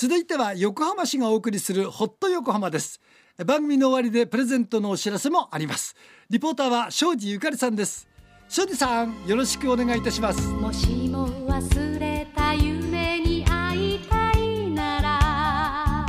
[0.00, 3.00] 続いては横浜市がお送りするホット横浜です。
[3.44, 5.96] 番組の終わりでプレゼントのお知らせもあります。
[6.30, 8.06] リポーターは庄司ゆかりさんです。
[8.48, 10.46] 庄司さんよろしくお願いいたします。
[10.50, 16.06] もしも忘れた夢に会いたいなら。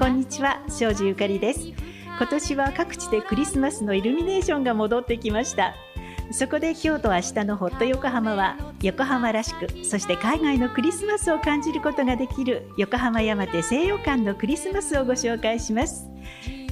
[0.00, 1.60] こんにちは庄司ゆかりです。
[1.60, 5.72] 今年は各地でクリスマスのイルミネーションが戻ってきました
[6.30, 16.06] そこで今日と明日のホット横浜は横浜らしくそして海外のクリスマスを感じることができる横浜山手西洋館のクリスマスをご紹介します。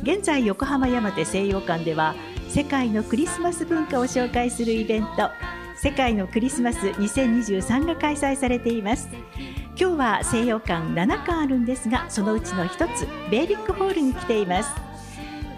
[0.02, 2.14] 現在横浜山手西洋館では
[2.48, 5.30] 世界のクリスマス文化を紹介するイベント
[5.76, 9.08] 世界のクリスマス2023が開催されています。
[9.78, 14.85] 今日は西洋館7館あるんですがそのうちの一つベーリックホールに来ています。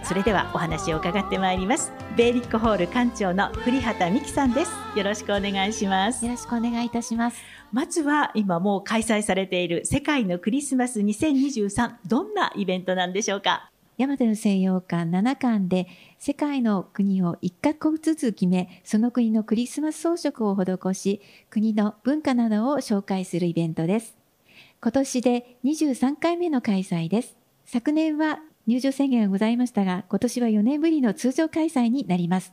[0.08, 1.92] それではお話を伺ってまいります。
[2.16, 4.72] ベーリックホール館長の栗畑美希さんです。
[4.96, 6.24] よろしくお願いします。
[6.24, 7.36] よろしくお願いいたします。
[7.72, 13.70] まずは今もう開催されている世界のクリスマス2023どんなイベントなんでしょうか？
[13.98, 15.86] 山手の西洋館7館で
[16.18, 24.16] 世界の国を1カ国ずつ決めその国のクリスマス装飾を施し国の文化などを紹介するイベントです。
[24.80, 27.36] 今年で23回目の開催です。
[27.66, 28.38] 昨年は
[28.68, 32.52] 入場制限がございましたが、今年は4年ぶりの通常開催になります。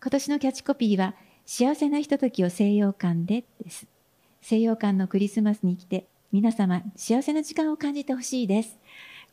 [0.00, 1.14] 今年のキャッチコピーは、
[1.44, 3.86] 幸せなひとときを西洋館でです。
[4.40, 8.78] 西洋館のクリスマスに来て、皆様、幸せな時間を感じてほしいです。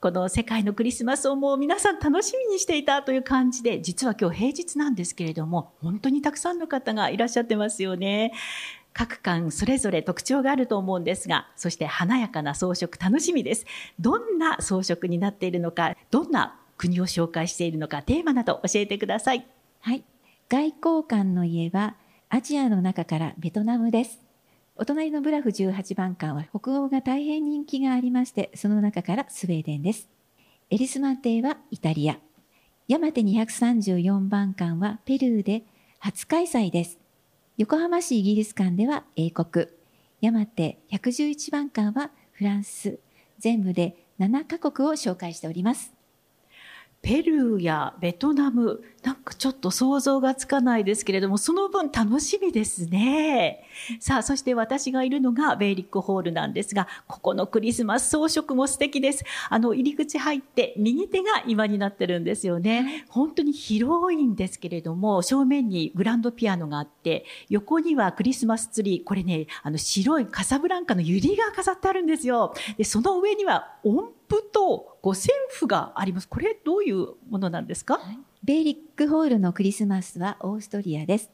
[0.01, 8.33] この世界のクリスマスをもう皆さん楽しみにしていたという感じで、実は今日平日なんですけれども、本当にたくさんの方がいらっしゃってますよね。
[8.99, 13.65] 各館それぞれ特徴があると思うんですが、そして華やかな装飾楽しみです。
[13.97, 19.47] どんな装飾になっているのか、どんな国を紹介しているのか、テーマなど教えてください。
[19.79, 20.03] はい。
[20.49, 21.95] 外交官の家は、
[22.27, 24.19] アジアの中からベトナムです。
[24.75, 30.09] お隣のブラフ18番館は北欧が大変人気がありまして、その中からスウェーデンです。
[30.69, 32.17] エリスマン邸はイタリア。
[32.89, 35.63] 山手234番館はペルーで
[35.99, 36.99] 初開催です。
[37.59, 39.67] 横浜市イギリス館では英国、
[40.21, 43.01] 山手111番館はフランス、
[43.37, 45.93] 全部で7カ国を紹介しております。
[47.01, 53.63] ペルーやベトナム、なんかちょっと想像がつかないですけれども、その分楽しみですね。
[53.99, 59.23] さあ、そして私がいるのがベイリックホールなんですが、ここのクリスマス装飾も素敵です。
[59.49, 63.05] あの、入り口入って右手が今になってるんですよね。
[63.07, 72.53] 本当に広いんですけれども、正面にグランドピアノがあって、横にはクリスマスツリー、これね、あの、白いカサブランカのユリが飾ってあるんですよ。
[72.77, 76.27] で、その上には音符と五線譜があります。
[76.27, 81.31] これどういうものなんですか、はい、ベーリックホールのクリスマスはオーストリアです。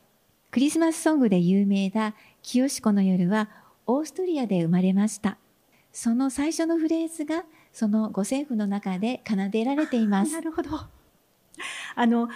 [0.52, 3.50] クリスマスソングで有名な清子の夜は
[3.86, 5.38] オーストリアで生まれました。
[5.92, 10.32] その最初のフレーズがその五線譜の中で奏でられています。
[10.34, 10.70] なるほど。
[11.96, 12.30] あの、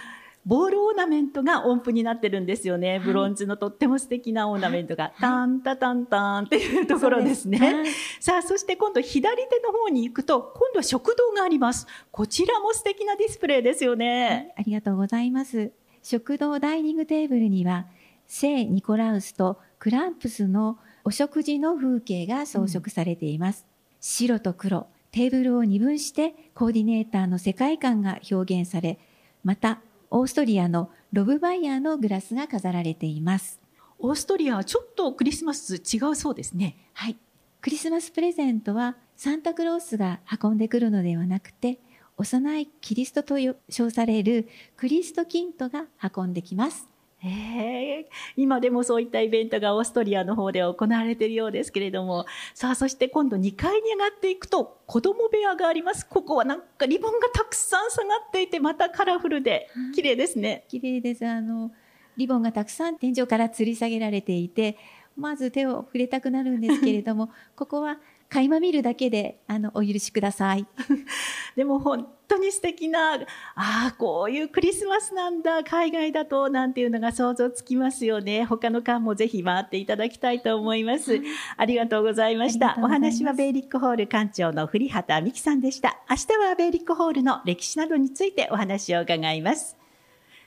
[0.46, 2.98] ボールオーナメントが音符になってるんですよね。
[2.98, 7.58] ブロンズのとっても素敵なオーナメントが、はい、タンタタンタンっていうところですね。
[7.58, 7.86] すはい、
[8.20, 11.86] さあ、そして今度左手の方に行くと、今度は食堂があります。
[12.10, 14.52] こちらも素敵なディスプレイですよね。
[14.56, 15.72] はい、ありがとうございます。
[16.02, 17.86] 食堂ダイニングテーブルには、
[18.26, 23.66] 聖ニコラウスとクランプスのお食事の風景が装飾されています。
[23.68, 28.98] うん、白と黒、テーブルを二分してコーディネーターの世界観が表現され、
[29.44, 33.60] またオーストリアのロブバイヤーのグラスが飾られています。
[34.00, 36.76] オーストリアはちょっとクリスマス違うそうですね。
[36.94, 37.16] はい。
[37.60, 41.78] クリスマスプレゼントはサンタクロースが運んでくるのではなくて、
[42.16, 43.36] 幼いキリストと
[43.68, 45.84] 称されるクリストキントが
[46.16, 46.88] 運んできます。
[47.22, 56.06] え今でもそういったイベントがオーストリアの方で行われているようですけれども、さあ、そして今度2階に上がっていくと、子供部屋があります。
[56.06, 60.64] ここはなんかリボンがたくさん下がっていて、またカラフルで、綺麗ですね。
[60.68, 61.26] 綺麗です。
[61.26, 61.72] あの、
[62.16, 64.78] リボンがたくさん天井から吊り下げられていて、
[65.16, 67.98] まず手を触れたくなるんですけれども、 ここは
[68.28, 70.66] 垣間見るだけで、あの、お許しください。
[71.56, 73.18] でも本当に素敵な、あ
[73.54, 78.44] あ、こういうクリスマスなんだ、海外だと、なんていうのが想像つきますよね。
[78.44, 81.20] 他の館もぜひ回っていただきたいと思います。
[81.56, 82.76] ありがとうございました。
[82.78, 85.98] お話はベイリックホール館長の栗畑美希さんでした。
[86.08, 89.76] 明日はベイリックホールの歴史などについてお話を伺います。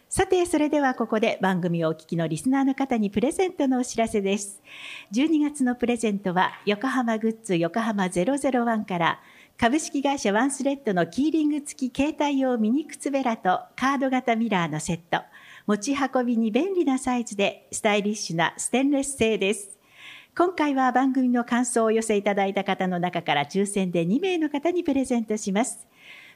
[0.07, 4.61] さて、それではここで番組をお聞きのリスナーの方にプレゼントのお知らせです。
[5.11, 9.19] 12月のプレゼントは、横浜グッズ横浜001から、
[9.57, 15.23] 株式会社ワンスレッドのキーリング付き携帯用ミニ靴べらとカード型ミラーのセット。
[15.67, 19.77] 持ち運びに便利なサイズでスタイリッシュなステンレス製です。
[20.35, 25.87] 今回は番組の感想をお寄せいただいた方の中から抽選で2名の方にプレゼントします。